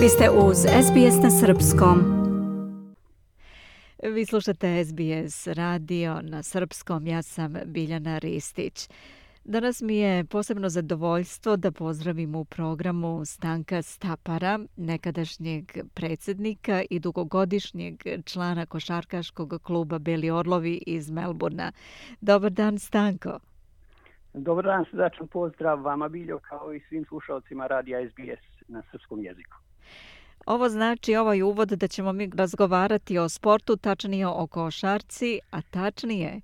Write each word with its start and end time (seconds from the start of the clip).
Vi 0.00 0.08
ste 0.08 0.30
uz 0.30 0.56
SBS 0.56 1.22
na 1.22 1.30
Srpskom. 1.30 1.98
Vi 4.14 4.26
slušate 4.26 4.84
SBS 4.84 5.46
radio 5.46 6.20
na 6.22 6.42
Srpskom. 6.42 7.06
Ja 7.06 7.22
sam 7.22 7.54
Biljana 7.66 8.18
Ristić. 8.18 8.88
Danas 9.44 9.82
mi 9.82 9.96
je 9.96 10.24
posebno 10.24 10.68
zadovoljstvo 10.68 11.56
da 11.56 11.72
pozdravim 11.72 12.34
u 12.34 12.44
programu 12.44 13.24
Stanka 13.24 13.82
Stapara, 13.82 14.58
nekadašnjeg 14.76 15.64
predsjednika 15.94 16.82
i 16.90 17.00
dugogodišnjeg 17.00 18.02
člana 18.24 18.66
košarkaškog 18.66 19.60
kluba 19.62 19.98
Beli 19.98 20.30
Orlovi 20.30 20.82
iz 20.86 21.10
Melburna. 21.10 21.72
Dobar 22.20 22.50
dan, 22.50 22.78
Stanko. 22.78 23.38
Dobar 24.34 24.64
dan, 24.64 24.84
srdačan 24.90 25.28
pozdrav 25.28 25.82
vama, 25.82 26.08
Biljo, 26.08 26.38
kao 26.38 26.74
i 26.74 26.80
svim 26.88 27.04
slušalcima 27.04 27.66
radija 27.66 28.08
SBS 28.10 28.68
na 28.68 28.82
srpskom 28.90 29.22
jeziku. 29.22 29.69
Ovo 30.46 30.68
znači 30.68 31.16
ovaj 31.16 31.42
uvod 31.42 31.68
da 31.68 31.88
ćemo 31.88 32.12
mi 32.12 32.30
razgovarati 32.34 33.18
o 33.18 33.28
sportu, 33.28 33.76
tačnije 33.76 34.26
o 34.26 34.46
košarci, 34.46 35.40
a 35.50 35.62
tačnije 35.62 36.40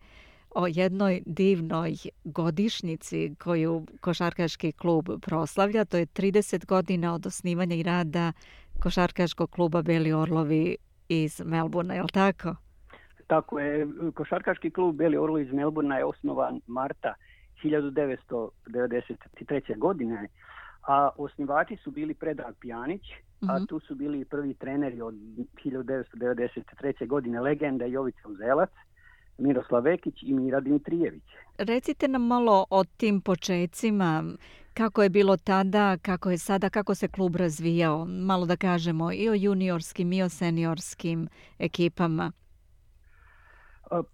o 0.57 0.67
jednoj 0.67 1.23
divnoj 1.27 1.93
godišnjici 2.25 3.35
koju 3.39 3.87
košarkaški 4.01 4.73
klub 4.73 5.09
proslavlja. 5.23 5.85
To 5.85 5.97
je 5.97 6.07
30 6.07 6.67
godina 6.67 7.15
od 7.15 7.27
osnivanja 7.27 7.77
i 7.77 7.83
rada 7.83 8.33
košarkaškog 8.83 9.51
kluba 9.51 9.83
Beli 9.83 10.13
Orlovi 10.13 10.77
iz 11.09 11.43
Melburna, 11.45 11.95
je 11.95 12.03
li 12.03 12.09
tako? 12.09 12.55
Tako 13.27 13.59
je. 13.59 13.87
Košarkaški 14.15 14.71
klub 14.71 14.97
Beli 14.97 15.17
Orlovi 15.17 15.43
iz 15.43 15.53
Melburna 15.53 15.99
je 15.99 16.05
osnovan 16.05 16.61
marta 16.67 17.15
1993. 17.65 19.79
godine, 19.79 20.29
a 20.87 21.09
osnivači 21.17 21.77
su 21.77 21.91
bili 21.91 22.15
Predrag 22.15 22.55
Pjanić, 22.61 23.03
uh 23.41 23.49
-huh. 23.49 23.55
a 23.55 23.59
mhm. 23.59 23.65
tu 23.65 23.81
su 23.81 23.95
bili 23.95 24.25
prvi 24.25 24.55
treneri 24.55 25.01
od 25.01 25.15
1993. 25.15 27.07
godine, 27.07 27.41
legenda 27.41 27.85
Jovica 27.85 28.29
Uzelac, 28.29 28.71
Miroslav 29.39 29.83
Vekić 29.83 30.23
i 30.23 30.35
Mira 30.35 30.61
Dimitrijević. 30.61 31.25
Recite 31.59 32.09
nam 32.09 32.27
malo 32.27 32.67
o 32.71 32.85
tim 32.85 33.21
počecima, 33.21 34.25
kako 34.75 35.03
je 35.03 35.09
bilo 35.09 35.37
tada, 35.37 35.97
kako 36.03 36.31
je 36.31 36.39
sada, 36.39 36.71
kako 36.71 36.95
se 36.95 37.09
klub 37.09 37.37
razvijao, 37.37 38.05
malo 38.05 38.47
da 38.47 38.57
kažemo 38.57 39.13
i 39.13 39.29
o 39.29 39.35
juniorskim 39.35 40.13
i 40.13 40.23
o 40.23 40.29
seniorskim 40.29 41.29
ekipama. 41.59 42.33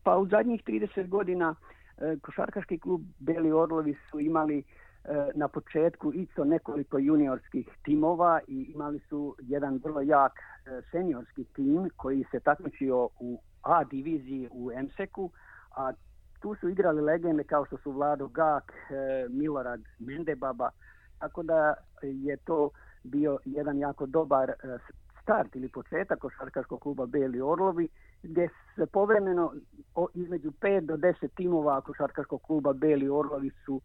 Pa 0.02 0.16
u 0.16 0.26
zadnjih 0.26 0.62
30 0.64 1.08
godina 1.08 1.54
e, 1.98 2.16
košarkaški 2.22 2.78
klub 2.78 3.02
Beli 3.18 3.52
Orlovi 3.52 3.96
su 4.10 4.20
imali 4.20 4.58
uh, 4.58 4.81
E, 5.04 5.32
na 5.34 5.48
početku 5.48 6.12
isto 6.12 6.44
nekoliko 6.44 6.98
juniorskih 6.98 7.68
timova 7.84 8.40
i 8.46 8.72
imali 8.74 8.98
su 8.98 9.36
jedan 9.38 9.80
vrlo 9.84 10.00
jak 10.00 10.32
e, 10.32 10.82
seniorski 10.90 11.44
tim 11.44 11.90
koji 11.96 12.24
se 12.30 12.40
takmičio 12.40 13.08
u 13.20 13.40
A 13.62 13.84
diviziji 13.84 14.48
u 14.52 14.70
MSEC-u, 14.82 15.30
a 15.76 15.92
tu 16.40 16.54
su 16.54 16.68
igrali 16.68 17.00
legende 17.00 17.44
kao 17.44 17.66
što 17.66 17.76
su 17.76 17.92
Vlado 17.92 18.28
Gak, 18.28 18.72
e, 18.72 19.26
Milorad 19.28 19.80
Mendebaba, 19.98 20.70
tako 21.18 21.42
da 21.42 21.74
je 22.02 22.36
to 22.36 22.70
bio 23.04 23.38
jedan 23.44 23.78
jako 23.78 24.06
dobar 24.06 24.52
start 25.22 25.56
ili 25.56 25.68
početak 25.68 26.18
košarkaškog 26.18 26.80
kluba 26.80 27.06
Beli 27.06 27.40
Orlovi, 27.40 27.88
gdje 28.22 28.48
se 28.74 28.86
povremeno 28.86 29.52
između 30.14 30.50
5 30.50 30.80
do 30.80 30.96
10 30.96 31.28
timova 31.36 31.80
košarkaškog 31.80 32.42
kluba 32.42 32.72
Beli 32.72 33.08
Orlovi 33.08 33.50
su 33.64 33.74
uh, 33.74 33.82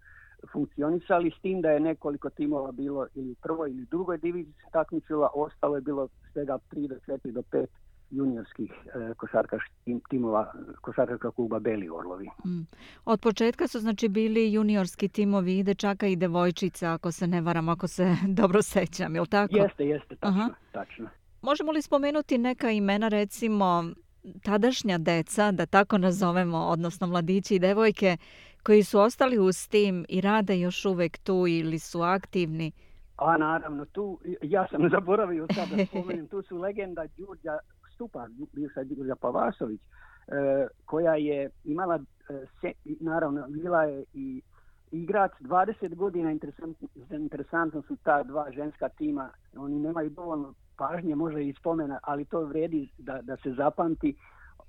funkcionisali 0.51 1.31
s 1.37 1.41
tim 1.41 1.61
da 1.61 1.69
je 1.69 1.79
nekoliko 1.79 2.29
timova 2.29 2.71
bilo 2.71 3.07
ili 3.15 3.31
u 3.31 3.35
prvoj 3.35 3.69
ili 3.69 3.85
drugoj 3.85 4.17
diviziji 4.17 4.53
se 4.53 4.71
takmičila, 4.71 5.29
ostalo 5.33 5.75
je 5.75 5.81
bilo 5.81 6.07
svega 6.33 6.57
3 6.71 6.87
do 6.87 6.95
4 7.07 7.31
do 7.31 7.41
5 7.51 7.65
juniorskih 8.11 8.71
e, 8.71 9.13
košarkaških 9.13 9.95
timova 10.09 10.53
košarkaškog 10.81 11.35
kluba 11.35 11.59
Beli 11.59 11.89
Orlovi. 11.89 12.29
Mm. 12.45 12.61
Od 13.05 13.19
početka 13.19 13.67
su 13.67 13.79
znači 13.79 14.09
bili 14.09 14.53
juniorski 14.53 15.09
timovi 15.09 15.57
i 15.57 15.63
dečaka 15.63 16.07
i 16.07 16.15
devojčica, 16.15 16.93
ako 16.93 17.11
se 17.11 17.27
ne 17.27 17.41
varam, 17.41 17.69
ako 17.69 17.87
se 17.87 18.15
dobro 18.41 18.61
sećam, 18.61 19.15
je 19.15 19.21
li 19.21 19.27
tako? 19.27 19.57
Jeste, 19.57 19.85
jeste, 19.85 20.15
tačno, 20.15 20.41
Aha. 20.41 20.49
tačno. 20.71 21.09
Možemo 21.41 21.71
li 21.71 21.81
spomenuti 21.81 22.37
neka 22.37 22.71
imena, 22.71 23.07
recimo, 23.07 23.83
tadašnja 24.43 24.97
deca, 24.97 25.51
da 25.51 25.65
tako 25.65 25.97
nazovemo, 25.97 26.57
odnosno 26.57 27.07
mladići 27.07 27.55
i 27.55 27.59
devojke, 27.59 28.17
koji 28.63 28.83
su 28.83 28.99
ostali 28.99 29.39
uz 29.39 29.67
tim 29.69 30.05
i 30.09 30.21
rade 30.21 30.59
još 30.59 30.85
uvek 30.85 31.17
tu 31.17 31.45
ili 31.47 31.79
su 31.79 32.01
aktivni? 32.01 32.71
A 33.17 33.37
naravno, 33.37 33.85
tu, 33.85 34.19
ja 34.41 34.67
sam 34.67 34.89
zaboravio 34.95 35.47
sad 35.55 35.69
da 35.69 35.85
spomenem, 35.89 36.27
tu 36.27 36.41
su 36.41 36.57
legenda 36.57 37.05
Đurđa 37.17 37.57
Stupar, 37.93 38.29
bivša 38.53 38.83
Đurđa 38.83 39.15
Pavasović, 39.15 39.81
e, 39.81 40.67
koja 40.85 41.15
je 41.15 41.49
imala, 41.63 41.95
e, 42.29 42.45
se, 42.61 42.71
naravno, 42.99 43.47
bila 43.47 43.83
je 43.83 44.03
i 44.13 44.41
igrač 44.91 45.31
20 45.41 45.95
godina, 45.95 46.31
interesantno, 46.31 46.87
interesantno 47.11 47.81
su 47.81 47.95
ta 48.03 48.23
dva 48.23 48.51
ženska 48.51 48.89
tima, 48.89 49.29
oni 49.55 49.79
nemaju 49.79 50.09
dovoljno 50.09 50.53
pažnje, 50.77 51.15
može 51.15 51.43
i 51.43 51.53
spomena, 51.53 51.99
ali 52.03 52.25
to 52.25 52.41
vredi 52.45 52.89
da, 52.97 53.21
da 53.21 53.37
se 53.37 53.53
zapamti. 53.53 54.15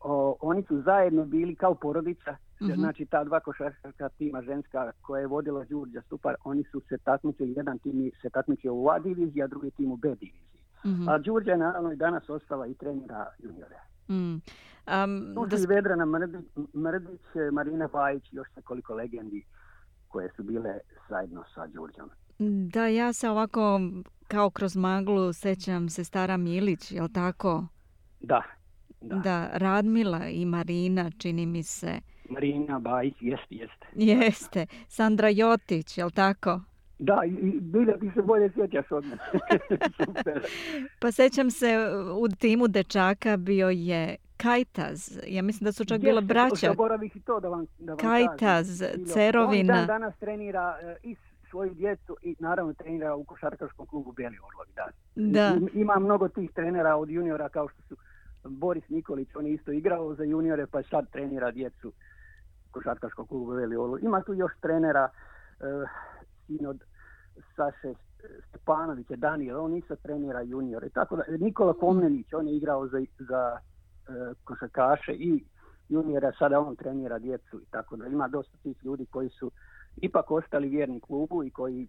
O, 0.01 0.37
oni 0.41 0.63
su 0.63 0.83
zajedno 0.83 1.25
bili 1.25 1.55
kao 1.55 1.75
porodica, 1.75 2.33
mm 2.33 2.65
-hmm. 2.65 2.75
znači 2.75 3.07
ta 3.07 3.25
dva 3.25 3.41
košarkaška 3.41 4.09
tima 4.09 4.43
ženska 4.43 4.93
koja 5.03 5.21
je 5.21 5.27
vodila 5.27 5.65
Đurđa 5.65 6.03
Stupar, 6.03 6.35
oni 6.45 6.65
su 6.65 6.81
se 6.89 6.99
takmičili, 6.99 7.53
jedan 7.57 7.79
tim 7.79 8.11
se 8.23 8.31
takmičio 8.31 8.75
u 8.75 8.91
A 8.91 8.99
diviziji, 8.99 9.43
a 9.43 9.47
drugi 9.47 9.71
tim 9.71 9.93
u 9.93 9.97
B 9.97 10.15
diviziji. 10.15 10.61
Mm 10.85 10.89
-hmm. 10.89 11.11
A 11.11 11.19
Đurđa 11.19 11.51
je 11.51 11.59
naravno 11.59 11.93
i 11.93 11.97
danas 11.97 12.31
ostala 12.31 12.67
i 12.67 12.75
trenira 12.75 13.27
juniore. 13.39 13.77
Mm. 14.09 14.35
Um, 14.35 15.35
tu 15.35 15.57
su 15.57 15.57
da... 15.57 15.63
i 15.63 15.67
Vedrana 15.67 16.07
Mrdić, 16.07 16.47
Mrdić, 16.75 17.21
Marina 17.53 17.89
Bajić 17.89 18.33
i 18.33 18.37
još 18.37 18.49
nekoliko 18.57 18.95
legendi 18.95 19.45
koje 20.09 20.31
su 20.37 20.43
bile 20.43 20.79
zajedno 21.09 21.45
sa 21.55 21.67
Đurđom. 21.67 22.11
Da, 22.73 22.87
ja 22.87 23.13
se 23.13 23.31
ovako 23.31 23.81
kao 24.29 24.51
kroz 24.51 24.77
maglu 24.77 25.33
sećam 25.33 25.89
se 25.89 26.05
stara 26.05 26.37
Milić, 26.37 26.93
je 26.93 27.03
li 27.03 27.13
tako? 27.13 27.67
Da, 28.21 28.43
da. 29.01 29.17
Da, 29.17 29.51
Radmila 29.53 30.29
i 30.29 30.45
Marina, 30.45 31.11
čini 31.19 31.47
mi 31.47 31.63
se. 31.63 32.01
Marina 32.29 32.79
Bajić, 32.79 33.15
jeste, 33.21 33.55
jeste. 33.55 33.87
Jeste. 33.95 34.67
Sandra 34.89 35.29
Jotić, 35.29 35.99
je 35.99 36.05
li 36.05 36.13
tako? 36.13 36.61
Da, 36.99 37.23
i 37.27 37.61
bilja 37.61 37.99
ti 37.99 38.11
se 38.15 38.23
bolje 38.23 38.53
sjećaš 38.55 38.91
od 38.91 39.05
mene. 39.05 39.19
pa 41.01 41.13
sećam 41.13 41.51
se, 41.51 41.77
u 42.21 42.29
timu 42.29 42.69
dečaka 42.69 43.37
bio 43.37 43.69
je 43.69 44.17
Kajtaz. 44.37 45.21
Ja 45.27 45.43
mislim 45.43 45.65
da 45.65 45.73
su 45.73 45.85
čak 45.85 46.01
bila 46.01 46.21
braća. 46.21 46.67
Zaboravih 46.67 47.17
i 47.17 47.21
to 47.21 47.41
da 47.41 47.49
vam, 47.49 47.67
da 47.79 47.93
vam 47.93 47.99
Kajtaz, 47.99 48.81
kažem. 48.81 49.05
Cerovina. 49.07 49.75
On 49.75 49.79
dan 49.79 49.87
danas 49.87 50.15
trenira 50.19 50.79
uh, 50.83 51.11
i 51.11 51.17
svoju 51.51 51.75
djecu 51.75 52.17
i 52.23 52.37
naravno 52.39 52.73
trenira 52.73 53.15
u 53.15 53.25
košarkaškom 53.25 53.87
klubu 53.87 54.13
Bijeli 54.13 54.37
Orlovi. 54.47 54.71
Da. 54.77 54.89
da. 55.15 55.79
Ima 55.81 55.99
mnogo 55.99 56.29
tih 56.29 56.51
trenera 56.51 56.97
od 56.97 57.11
juniora 57.11 57.49
kao 57.49 57.69
što 57.69 57.83
su 57.83 57.97
Boris 58.51 58.89
Nikolić, 58.89 59.29
on 59.35 59.47
je 59.47 59.53
isto 59.53 59.73
igrao 59.73 60.15
za 60.15 60.25
juniore 60.25 60.67
pa 60.67 60.83
sad 60.83 61.11
trenira 61.11 61.51
djecu 61.51 61.93
košarkaškog 62.71 63.29
kluba 63.29 63.55
Veli 63.55 63.77
Orlovi. 63.77 64.03
Ima 64.05 64.23
tu 64.23 64.35
još 64.35 64.53
trenera 64.61 65.09
uh, 65.09 65.89
sin 66.47 66.67
od 66.67 66.85
Saše 67.57 67.95
Stepanovića, 68.49 69.17
Daniel, 69.17 69.61
on 69.61 69.77
isto 69.77 69.97
trenira 69.97 70.41
juniore. 70.41 70.89
Tako 70.89 71.17
da, 71.17 71.23
Nikola 71.41 71.73
Komnenić, 71.73 72.33
on 72.33 72.49
je 72.49 72.57
igrao 72.57 72.87
za, 72.87 72.99
za 73.19 73.59
uh, 73.59 74.37
košarkaše 74.45 75.13
i 75.13 75.45
juniora, 75.89 76.33
sada 76.39 76.61
on 76.61 76.77
trenira 76.77 77.19
djecu 77.19 77.61
i 77.61 77.67
tako 77.71 77.97
da 77.97 78.07
ima 78.07 78.29
dosta 78.29 78.59
tih 78.63 78.77
ljudi 78.85 79.07
koji 79.07 79.29
su 79.29 79.51
ipak 79.97 80.31
ostali 80.31 80.69
vjerni 80.69 81.01
klubu 81.01 81.45
i 81.45 81.51
koji 81.51 81.89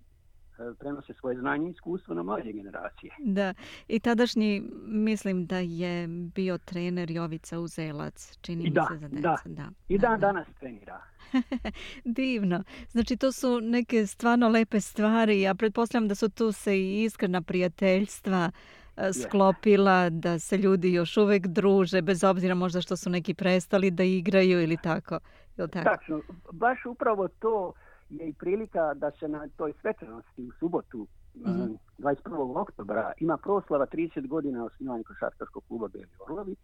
prenose 0.79 1.13
svoje 1.13 1.37
znanje 1.37 1.67
i 1.67 1.71
iskustvo 1.71 2.15
na 2.15 2.23
mlađe 2.23 2.51
generacije. 2.51 3.11
Da, 3.19 3.53
i 3.87 3.99
tadašnji 3.99 4.63
mislim 4.85 5.45
da 5.45 5.57
je 5.57 6.07
bio 6.07 6.57
trener 6.57 7.11
Jovica 7.11 7.59
Uzelac, 7.59 8.37
čini 8.41 8.63
I 8.63 8.69
mi 8.69 8.75
se 8.91 8.97
za 8.97 9.07
deca. 9.07 9.21
Da, 9.21 9.37
da. 9.45 9.69
I 9.87 9.97
dan 9.97 10.19
da, 10.19 10.27
danas 10.27 10.47
trenira. 10.59 11.01
Divno. 12.03 12.63
Znači, 12.89 13.17
to 13.17 13.31
su 13.31 13.61
neke 13.61 14.07
stvarno 14.07 14.49
lepe 14.49 14.81
stvari. 14.81 15.41
Ja 15.41 15.55
pretpostavljam 15.55 16.07
da 16.07 16.15
su 16.15 16.29
tu 16.29 16.51
se 16.51 16.79
i 16.79 17.03
iskrena 17.03 17.41
prijateljstva 17.41 18.51
e, 18.97 19.13
sklopila, 19.13 20.09
da 20.09 20.39
se 20.39 20.57
ljudi 20.57 20.93
još 20.93 21.17
uvek 21.17 21.47
druže, 21.47 22.01
bez 22.01 22.23
obzira 22.23 22.55
možda 22.55 22.81
što 22.81 22.97
su 22.97 23.09
neki 23.09 23.33
prestali 23.33 23.91
da 23.91 24.03
igraju 24.03 24.61
ili 24.61 24.77
tako. 24.77 25.19
Ili 25.57 25.69
tako? 25.69 25.89
Tačno. 25.89 26.21
Baš 26.51 26.85
upravo 26.85 27.27
to 27.27 27.73
je 28.09 28.27
i 28.29 28.33
prilika 28.33 28.93
da 28.93 29.11
se 29.11 29.27
na 29.27 29.47
toj 29.57 29.73
svečanosti 29.81 30.43
u 30.47 30.51
subotu 30.59 31.07
mm 31.35 31.43
-hmm. 31.43 31.77
21. 31.97 32.61
oktobra 32.61 33.11
ima 33.19 33.37
proslava 33.37 33.85
30 33.85 34.27
godina 34.27 34.65
osnivanja 34.65 35.03
košarkaškog 35.03 35.63
kluba 35.67 35.87
Beli 35.87 36.07
Orlovi 36.19 36.55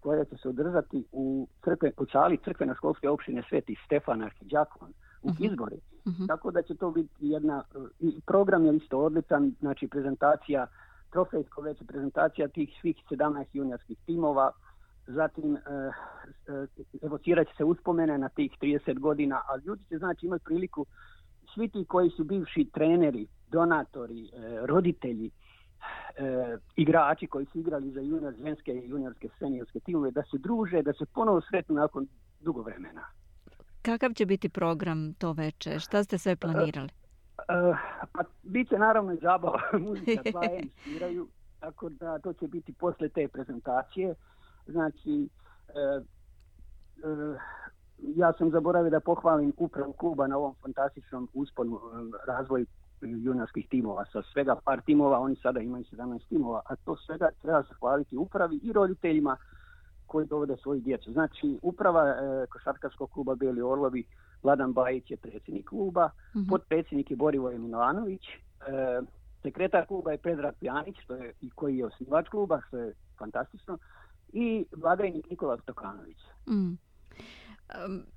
koja 0.00 0.24
će 0.24 0.36
se 0.36 0.48
održati 0.48 1.04
u, 1.12 1.48
crkve, 1.64 1.92
u 1.96 2.06
čali 2.06 2.38
crkvena 2.44 2.74
školske 2.74 3.08
opštine 3.08 3.42
Sveti 3.48 3.76
Stefan 3.86 4.22
Arhiđakon 4.22 4.88
u 5.22 5.30
mm 5.30 5.32
-hmm. 5.32 5.50
Izgori. 5.50 5.76
Mm 6.06 6.10
-hmm. 6.10 6.26
Tako 6.26 6.50
da 6.50 6.62
će 6.62 6.74
to 6.74 6.90
biti 6.90 7.14
jedna, 7.18 7.64
i 8.00 8.20
program 8.26 8.66
je 8.66 8.76
isto 8.76 8.98
odličan, 8.98 9.54
znači 9.60 9.88
prezentacija 9.88 10.66
trofejsko 11.10 11.62
veće 11.62 11.84
prezentacija 11.84 12.48
tih 12.48 12.68
svih 12.80 12.96
17 13.10 13.44
juniorskih 13.52 13.98
timova, 14.06 14.52
zatim 15.06 15.56
e, 15.56 15.60
e, 15.60 16.66
evocirat 17.02 17.48
će 17.48 17.54
se 17.56 17.64
uspomene 17.64 18.18
na 18.18 18.28
tih 18.28 18.52
30 18.60 18.98
godina, 18.98 19.36
a 19.36 19.56
ljudi 19.64 19.82
će 19.88 19.98
znači 19.98 20.26
imati 20.26 20.44
priliku, 20.44 20.86
svi 21.54 21.68
ti 21.68 21.84
koji 21.88 22.10
su 22.10 22.24
bivši 22.24 22.70
treneri, 22.72 23.26
donatori, 23.48 24.24
e, 24.24 24.66
roditelji, 24.66 25.30
e, 26.16 26.56
igrači 26.76 27.26
koji 27.26 27.46
su 27.46 27.58
igrali 27.58 27.90
za 27.90 28.00
junior, 28.00 28.34
ženske 28.44 28.72
i 28.72 28.88
juniorske 28.88 29.28
seniorske 29.38 29.80
timove, 29.80 30.10
da 30.10 30.22
se 30.22 30.38
druže, 30.38 30.82
da 30.82 30.92
se 30.92 31.06
ponovo 31.06 31.40
sretnu 31.40 31.74
nakon 31.74 32.06
dugo 32.40 32.62
vremena. 32.62 33.04
Kakav 33.82 34.12
će 34.12 34.26
biti 34.26 34.48
program 34.48 35.14
to 35.14 35.32
veče? 35.32 35.78
Šta 35.78 36.04
ste 36.04 36.18
sve 36.18 36.36
planirali? 36.36 36.88
Uh, 37.38 37.76
pa, 38.12 38.24
bit 38.42 38.68
će 38.68 38.78
naravno 38.78 39.12
i 39.12 39.18
zabava 39.22 39.60
muzika, 39.86 40.30
dva 40.30 40.42
sviraju, 40.84 41.28
tako 41.60 41.88
da 41.88 42.18
to 42.18 42.32
će 42.32 42.48
biti 42.48 42.72
posle 42.72 43.08
te 43.08 43.28
prezentacije. 43.28 44.14
Znači, 44.66 45.28
uh, 45.68 46.04
uh, 47.04 47.36
ja 47.98 48.32
sam 48.32 48.50
zaboravio 48.50 48.90
da 48.90 49.00
pohvalim 49.00 49.52
upravu 49.56 49.92
kluba 49.92 50.26
na 50.26 50.36
ovom 50.36 50.54
fantastičnom 50.62 51.28
usponu 51.34 51.80
razvoju 52.26 52.66
juniorskih 53.00 53.68
timova. 53.68 54.04
Sa 54.12 54.22
svega 54.32 54.56
par 54.64 54.80
timova, 54.80 55.18
oni 55.18 55.36
sada 55.36 55.60
imaju 55.60 55.84
17 55.84 56.28
timova, 56.28 56.62
a 56.66 56.76
to 56.76 56.96
svega 56.96 57.28
treba 57.42 57.62
zahvaliti 57.62 58.16
upravi 58.16 58.60
i 58.62 58.72
roditeljima 58.72 59.36
koji 60.06 60.26
dovode 60.26 60.56
svoju 60.62 60.80
djecu. 60.80 61.12
Znači, 61.12 61.58
uprava 61.62 62.08
e, 62.08 62.46
košarkarskog 62.46 63.10
kluba 63.10 63.34
Beli 63.34 63.62
Orlovi, 63.62 64.04
Vladan 64.42 64.72
Bajić 64.72 65.10
je 65.10 65.16
predsjednik 65.16 65.68
kluba, 65.68 66.06
mm 66.06 66.38
-hmm. 66.38 66.48
podpredsjednik 66.48 67.10
je 67.10 67.16
Borivoje 67.16 67.58
Milovanović, 67.58 68.22
e, 68.28 69.02
sekretar 69.42 69.86
kluba 69.86 70.12
je 70.12 70.18
Predrag 70.18 70.54
Pjanić, 70.60 70.96
što 71.04 71.14
je, 71.14 71.32
i 71.40 71.50
koji 71.50 71.78
je 71.78 71.86
osnivač 71.86 72.28
kluba, 72.28 72.60
što 72.68 72.78
je 72.78 72.94
fantastično, 73.18 73.78
i 74.34 74.64
blagajnik 74.76 75.30
Nikola 75.30 75.58
Stokanović. 75.58 76.18
Mm. 76.48 76.78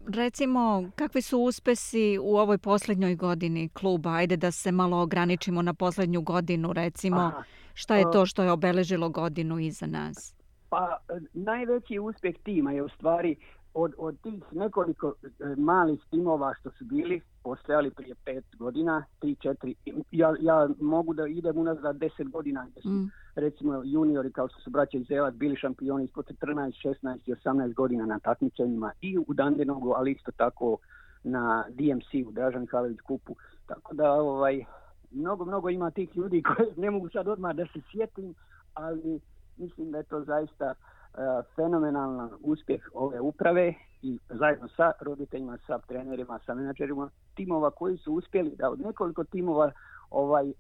Recimo, 0.08 0.90
kakvi 0.96 1.22
su 1.22 1.40
uspesi 1.40 2.20
u 2.22 2.38
ovoj 2.38 2.58
posljednjoj 2.58 3.16
godini 3.16 3.70
kluba? 3.70 4.14
Ajde 4.14 4.38
da 4.38 4.52
se 4.52 4.72
malo 4.72 5.02
ograničimo 5.02 5.62
na 5.62 5.74
posljednju 5.74 6.22
godinu, 6.22 6.74
recimo. 6.74 7.18
Aha. 7.18 7.44
Šta 7.74 7.96
je 7.96 8.04
to 8.14 8.26
što 8.26 8.44
je 8.44 8.52
obeležilo 8.52 9.10
godinu 9.10 9.60
iza 9.60 9.86
nas? 9.86 10.36
Pa, 10.70 10.98
najveći 11.34 12.00
uspjeh 12.00 12.36
tima 12.44 12.72
je 12.72 12.84
u 12.84 12.90
stvari 12.90 13.36
od, 13.78 13.94
od 13.98 14.22
tih 14.22 14.44
nekoliko 14.52 15.14
e, 15.24 15.56
malih 15.58 16.00
timova 16.10 16.54
što 16.60 16.72
su 16.72 16.86
bili, 16.86 17.22
postojali 17.44 17.92
prije 17.92 18.16
pet 18.26 18.46
godina, 18.60 19.06
tri, 19.20 19.36
četiri, 19.36 19.76
ja, 20.12 20.36
ja 20.40 20.70
mogu 20.80 21.14
da 21.14 21.28
idem 21.28 21.58
unaz 21.58 21.78
za 21.82 21.94
deset 21.94 22.30
godina, 22.30 22.68
gdje 22.72 22.82
su, 22.82 22.90
mm. 22.90 23.12
recimo, 23.36 23.82
juniori 23.86 24.32
kao 24.32 24.48
što 24.48 24.60
su 24.60 24.70
braća 24.70 24.98
Zelac 25.08 25.36
bili 25.36 25.56
šampioni 25.56 26.06
ispod 26.06 26.26
14, 26.42 26.88
16 27.04 27.18
i 27.26 27.34
18 27.34 27.74
godina 27.74 28.06
na 28.06 28.20
takmičenjima 28.20 28.92
i 29.02 29.18
u 29.18 29.34
Dandenogu, 29.34 29.94
ali 29.96 30.12
isto 30.12 30.32
tako 30.32 30.78
na 31.24 31.66
DMC, 31.70 32.28
u 32.28 32.32
Dražan 32.32 32.62
Mihajlović 32.62 33.00
kupu. 33.02 33.36
Tako 33.66 33.94
da, 33.94 34.12
ovaj, 34.12 34.66
mnogo, 35.12 35.46
mnogo 35.46 35.70
ima 35.70 35.92
tih 35.92 36.18
ljudi 36.18 36.44
koje 36.48 36.74
ne 36.78 36.92
mogu 36.92 37.10
sad 37.10 37.28
odmah 37.28 37.56
da 37.56 37.66
se 37.66 37.80
sjetim, 37.92 38.36
ali 38.74 39.20
mislim 39.58 39.92
da 39.92 39.98
je 39.98 40.04
to 40.04 40.24
zaista 40.24 40.74
uh, 40.74 41.20
fenomenalan 41.56 42.30
uspjeh 42.42 42.90
ove 42.94 43.20
uprave 43.20 43.74
i 44.02 44.20
zajedno 44.30 44.68
sa 44.68 44.92
roditeljima, 45.02 45.58
sa 45.68 45.80
trenerima, 45.80 46.40
sa 46.46 46.54
menadžerima 46.54 47.10
timova 47.36 47.72
koji 47.72 47.98
su 47.98 48.14
uspjeli 48.14 48.56
da 48.56 48.70
od 48.70 48.80
nekoliko 48.80 49.24
timova 49.24 49.72
ovaj 50.10 50.48
uh, 50.48 50.54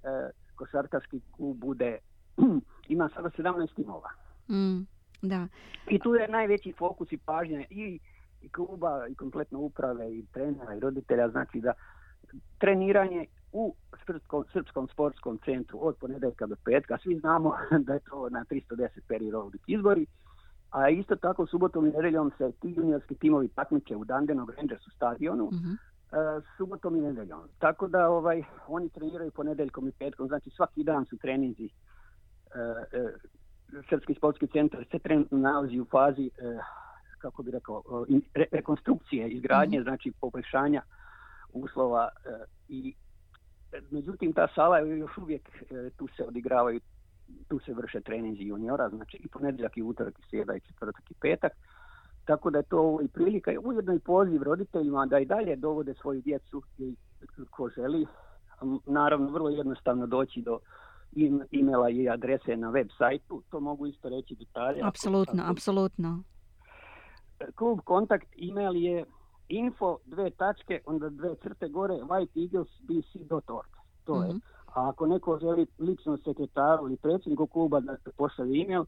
košarkaški 0.56 1.22
klub 1.36 1.58
bude 1.58 1.98
ima 2.94 3.10
sada 3.16 3.30
17 3.30 3.76
timova. 3.76 4.10
Mm, 4.50 4.88
da. 5.22 5.48
I 5.90 6.00
tu 6.00 6.14
je 6.14 6.28
najveći 6.28 6.74
fokus 6.78 7.12
i 7.12 7.18
pažnje 7.18 7.66
i, 7.70 8.00
i 8.42 8.50
kluba 8.50 9.08
i 9.08 9.16
kompletno 9.16 9.60
uprave 9.60 10.12
i 10.14 10.26
trenera 10.34 10.76
i 10.76 10.80
roditelja 10.80 11.30
znači 11.30 11.60
da 11.60 11.74
treniranje 12.58 13.26
u 13.52 13.76
srpskom, 14.06 14.44
srpskom 14.54 14.88
sportskom 14.88 15.40
centru 15.46 15.80
od 15.82 15.96
ponedeljka 15.96 16.46
do 16.46 16.56
petka. 16.66 16.98
Svi 17.04 17.20
znamo 17.20 17.54
da 17.88 17.94
je 17.94 18.00
to 18.00 18.30
na 18.30 18.46
310 18.50 18.88
periodovih 19.08 19.62
izbori. 19.68 20.06
A 20.72 20.90
isto 20.90 21.16
tako 21.16 21.48
subotom 21.48 21.88
i 21.88 21.92
nedeljom 21.92 22.32
se 22.38 22.52
ti 22.62 22.74
juniorski 22.78 23.16
timovi 23.16 23.48
takmiče 23.48 23.96
u 23.96 24.06
Dandenog 24.06 24.50
Rangersu 24.50 24.92
stadionu. 24.92 25.44
Uh 25.44 25.52
-huh. 25.52 25.78
Uh, 26.12 26.44
subotom 26.58 26.96
i 26.96 27.02
nedeljom. 27.02 27.40
Tako 27.60 27.88
da 27.88 28.10
ovaj 28.10 28.44
oni 28.68 28.90
treniraju 28.90 29.32
ponedeljkom 29.32 29.88
i 29.88 29.92
petkom, 29.92 30.28
znači 30.28 30.50
svaki 30.50 30.84
dan 30.84 31.06
su 31.06 31.18
treninzi. 31.18 31.70
Uh, 31.70 33.02
uh, 33.04 33.84
Srpski 33.90 34.14
sportski 34.14 34.48
centar 34.48 34.86
se 34.92 35.00
trenutno 35.00 35.38
nalazi 35.38 35.80
u 35.80 35.86
fazi, 35.86 36.32
uh, 36.42 36.64
kako 37.18 37.44
bi 37.44 37.52
rekao, 37.52 37.84
re 38.34 38.46
rekonstrukcije, 38.52 39.30
izgradnje, 39.30 39.78
uh 39.78 39.82
-huh. 39.82 39.90
znači 39.90 40.12
poboljšanja 40.22 40.82
uslova 41.54 42.10
i 42.68 42.94
međutim 43.92 44.34
ta 44.34 44.48
sala 44.56 44.78
je 44.78 44.98
još 44.98 45.18
uvijek 45.18 45.50
e, 45.50 45.90
tu 45.98 46.08
se 46.18 46.24
odigravaju 46.24 46.80
tu 47.48 47.60
se 47.60 47.74
vrše 47.74 48.02
treninzi 48.02 48.44
juniora 48.44 48.90
znači 48.90 49.18
i 49.18 49.28
ponedjeljak 49.28 49.78
i 49.78 49.84
utorak 49.84 50.19
i 50.19 50.24
sjeda 50.30 50.56
i 50.56 50.60
četvrtak 50.60 51.12
i 51.12 51.14
petak. 51.22 51.52
Tako 52.25 52.50
da 52.50 52.58
je 52.58 52.64
to 52.64 53.00
i 53.04 53.08
prilika 53.08 53.52
i 53.52 53.58
ujedno 53.64 53.94
i 53.94 54.00
poziv 54.00 54.44
roditeljima 54.44 55.06
da 55.06 55.19
i 55.19 55.25
dalje 55.25 55.56
dovode 55.56 55.94
svoju 56.02 56.22
djecu 56.22 56.62
i 56.78 56.96
ko 57.50 57.69
želi 57.69 58.06
naravno 58.86 59.31
vrlo 59.31 59.50
jednostavno 59.50 60.08
doći 60.08 60.42
do 60.42 60.60
imela 61.52 61.90
i 61.90 62.10
adrese 62.10 62.58
na 62.58 62.70
web 62.70 62.88
sajtu. 62.98 63.44
To 63.50 63.60
mogu 63.60 63.88
isto 63.88 64.10
reći 64.10 64.36
detalje. 64.36 64.80
Apsolutno 64.84 65.44
apsolutno. 65.46 66.24
Klub 67.56 67.80
kontakt 67.84 68.28
email 68.50 68.75
je 68.75 69.06
info 69.50 69.98
dve 70.06 70.30
tačke, 70.30 70.80
onda 70.86 71.10
dve 71.10 71.36
crte 71.36 71.68
gore, 71.68 71.94
whiteeaglesbc.org. 71.94 73.68
To 74.04 74.16
mm 74.16 74.20
-hmm. 74.20 74.24
je. 74.24 74.30
Mhm. 74.30 74.38
A 74.76 74.90
ako 74.90 75.06
neko 75.06 75.40
želi 75.40 75.68
lično 75.80 76.18
sekretaru 76.18 76.88
ili 76.88 76.98
predsjedniku 76.98 77.48
kluba 77.48 77.80
da 77.80 77.98
se 77.98 78.12
pošalje 78.18 78.62
email, 78.62 78.86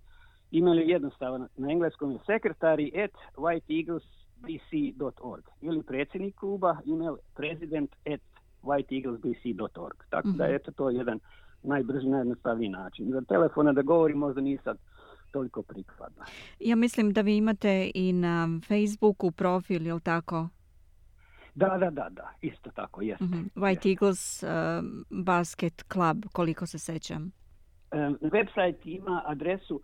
email 0.52 0.80
je 0.80 0.88
jednostavan. 0.88 1.48
Na 1.58 1.72
engleskom 1.72 2.12
je 2.12 2.20
sekretari 2.26 3.04
at 3.04 3.12
whiteeaglesbc.org. 3.38 5.44
Ili 5.62 5.84
predsjednik 5.84 6.36
kluba, 6.36 6.78
email 6.88 7.18
president 7.36 7.96
at 8.14 8.22
whiteeaglesbc.org. 8.64 10.04
Tako 10.10 10.28
mm 10.28 10.32
-hmm. 10.32 10.38
da 10.38 10.46
je 10.46 10.58
mhm. 10.58 10.72
to 10.76 10.90
jedan 10.90 11.20
najbrži, 11.63 12.08
najjednostavniji 12.08 12.70
način. 12.70 13.12
Za 13.12 13.22
telefona 13.22 13.74
da 13.74 13.82
govori 13.82 14.13
možda 14.13 14.42
nije 14.42 14.58
sad 14.63 14.78
toliko 15.31 15.63
prikladna. 15.63 16.25
Ja 16.59 16.75
mislim 16.75 17.13
da 17.13 17.21
vi 17.21 17.38
imate 17.38 17.91
i 17.95 18.13
na 18.13 18.48
Facebooku 18.67 19.31
profil, 19.31 19.88
je 19.88 19.93
li 19.93 20.01
tako? 20.01 20.48
Da, 21.55 21.77
da, 21.77 21.89
da, 21.89 22.09
da, 22.09 22.29
isto 22.41 22.71
tako, 22.71 23.01
jeste. 23.01 23.24
Mm 23.24 23.27
-hmm. 23.27 23.50
White 23.55 23.69
jeste. 23.69 23.89
Eagles 23.89 24.43
uh, 24.43 24.50
Basket 25.09 25.83
Club, 25.93 26.25
koliko 26.31 26.65
se 26.65 26.79
sećam. 26.79 27.31
Um, 27.91 28.17
website 28.21 28.77
ima 28.83 29.24
adresu 29.25 29.75
uh, 29.75 29.81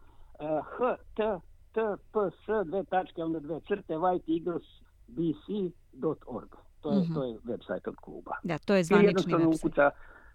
https, 0.77 2.45
dve 2.65 2.83
tačke, 2.83 3.23
onda 3.23 3.39
dve 3.39 3.59
crte, 3.67 3.93
whiteeaglesbc.org. 3.93 6.49
To 6.81 6.91
je, 6.91 6.99
mm 6.99 7.03
-hmm. 7.03 7.13
to 7.13 7.23
je 7.23 7.37
website 7.37 7.89
od 7.89 7.95
kluba. 7.95 8.37
Da, 8.43 8.57
to 8.57 8.75
je 8.75 8.83
zvanični 8.83 9.33
website. 9.33 9.55
Ukuca, 9.55 9.91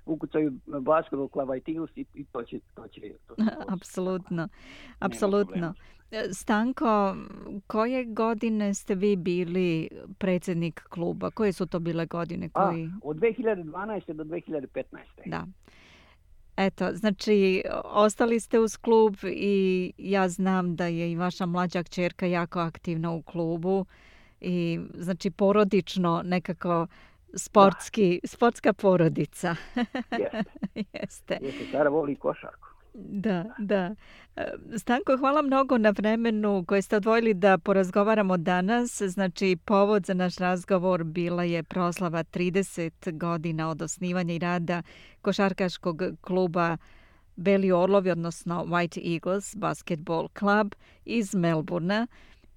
ukucaju 0.07 0.53
basketbol 0.67 1.29
klava 1.29 1.57
i 1.57 1.63
i, 2.15 2.25
to 2.25 2.43
će 2.43 2.61
to 2.75 2.89
će 2.89 3.01
to 3.27 3.35
apsolutno 3.75 4.49
apsolutno. 4.99 5.75
Stanko 6.33 7.17
koje 7.67 8.05
godine 8.05 8.75
ste 8.75 8.95
vi 8.95 9.17
bili 9.17 9.89
predsjednik 10.19 10.83
kluba? 10.83 11.31
Koje 11.31 11.53
su 11.53 11.67
to 11.67 11.79
bile 11.79 12.07
godine 12.07 12.49
koji 12.49 12.85
A, 12.85 12.99
od 13.03 13.17
2012 13.17 14.13
do 14.13 14.25
2015 14.25 14.85
da. 15.27 15.47
Eto, 16.57 16.91
znači, 16.95 17.63
ostali 17.85 18.41
ste 18.41 18.59
uz 18.59 18.77
klub 18.77 19.15
i 19.25 19.93
ja 19.99 20.29
znam 20.29 20.77
da 20.77 20.87
je 20.87 21.13
i 21.13 21.17
vaša 21.17 21.47
mlađa 21.47 21.83
kćerka 21.83 22.27
jako 22.27 22.59
aktivna 22.59 23.11
u 23.11 23.23
klubu 23.23 23.87
i 24.41 24.81
znači 24.95 25.31
porodično 25.31 26.23
nekako 26.25 26.87
sportski, 27.35 28.21
da. 28.23 28.29
sportska 28.29 28.73
porodica. 28.73 29.57
Jeste. 30.11 30.45
Jeste. 31.01 31.39
Jeste, 31.43 31.65
Sara 31.73 31.91
voli 31.91 32.17
košarku. 32.17 32.69
Da, 32.95 33.45
da. 33.59 33.95
Stanko, 34.77 35.17
hvala 35.17 35.43
mnogo 35.43 35.79
na 35.79 35.91
vremenu 35.91 36.65
koje 36.69 36.83
ste 36.83 36.97
odvojili 36.97 37.35
da 37.35 37.59
porazgovaramo 37.59 38.37
danas. 38.37 39.03
Znači, 39.03 39.57
povod 39.65 40.07
za 40.07 40.15
naš 40.15 40.37
razgovor 40.37 41.05
bila 41.05 41.45
je 41.45 41.63
proslava 41.63 42.25
30 42.25 43.19
godina 43.19 43.71
od 43.71 43.83
osnivanja 43.83 44.35
i 44.35 44.39
rada 44.39 44.83
košarkaškog 45.23 46.03
kluba 46.21 46.77
Beli 47.37 47.73
Orlovi, 47.73 48.11
odnosno 48.11 48.65
White 48.65 49.15
Eagles 49.15 49.57
Basketball 49.57 50.29
Club 50.39 50.75
iz 51.05 51.35
Melburna. 51.35 52.07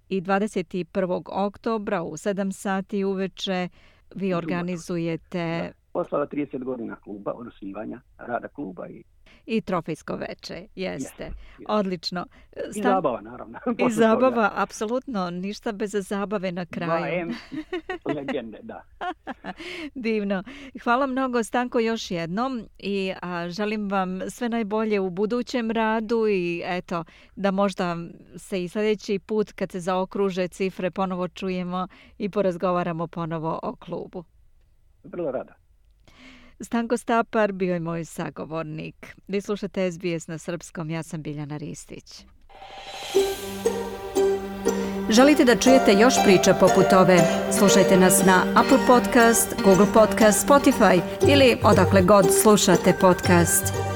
I 0.09 0.21
21. 0.21 1.21
oktobra 1.25 2.03
u 2.03 2.11
7 2.11 2.51
sati 2.51 3.03
uveče 3.03 3.69
vi 4.15 4.33
organizujete... 4.33 5.71
Poslala 5.93 6.27
30 6.27 6.63
godina 6.63 6.95
kluba, 6.95 7.31
od 7.31 7.47
osnivanja 7.47 8.01
rada 8.17 8.47
kluba. 8.47 8.87
I... 8.87 9.03
i 9.45 9.61
trofejsko 9.61 10.15
veče. 10.15 10.67
Jeste. 10.75 11.31
Yes. 11.59 11.65
Odlično. 11.67 12.25
I 12.75 12.81
zabava, 12.81 13.21
naravno. 13.21 13.59
I 13.87 13.91
zabava, 13.91 14.51
apsolutno. 14.55 15.29
Ništa 15.29 15.71
bez 15.71 15.91
zabave 15.91 16.51
na 16.51 16.65
kraju. 16.65 17.33
Dva 18.03 18.13
legende, 18.15 18.59
da. 18.61 18.83
Divno. 19.95 20.43
Hvala 20.83 21.07
mnogo, 21.07 21.43
Stanko, 21.43 21.79
još 21.79 22.11
jednom 22.11 22.67
i 22.77 23.13
a, 23.21 23.49
želim 23.49 23.89
vam 23.89 24.19
sve 24.29 24.49
najbolje 24.49 24.99
u 24.99 25.09
budućem 25.09 25.71
radu 25.71 26.27
i 26.27 26.61
eto, 26.65 27.03
da 27.35 27.51
možda 27.51 27.97
se 28.37 28.63
i 28.63 28.67
sljedeći 28.67 29.19
put 29.19 29.51
kad 29.51 29.71
se 29.71 29.79
zaokruže 29.79 30.47
cifre 30.47 30.91
ponovo 30.91 31.27
čujemo 31.27 31.87
i 32.17 32.29
porazgovaramo 32.29 33.07
ponovo 33.07 33.59
o 33.63 33.75
klubu. 33.75 34.23
Vrlo 35.03 35.31
rada. 35.31 35.62
Stanko 36.63 36.97
Stapar 36.97 37.51
bio 37.51 37.73
je 37.73 37.79
moj 37.79 38.05
sagovornik. 38.05 39.15
Vi 39.27 39.41
slušate 39.41 39.91
SBS 39.91 40.27
na 40.27 40.37
srpskom, 40.37 40.89
ja 40.89 41.03
sam 41.03 41.21
Biljana 41.21 41.57
Ristić. 41.57 42.25
Želite 45.09 45.45
da 45.45 45.55
čujete 45.55 45.93
još 45.93 46.13
priča 46.25 46.53
poput 46.53 46.93
ove? 46.93 47.19
Slušajte 47.57 47.97
nas 47.97 48.25
na 48.25 48.43
Apple 48.55 48.79
Podcast, 48.87 49.55
Google 49.63 49.87
Podcast, 49.93 50.47
Spotify 50.47 51.01
ili 51.27 51.57
odakle 51.63 52.01
god 52.01 52.25
slušate 52.41 52.93
podcast. 53.01 53.92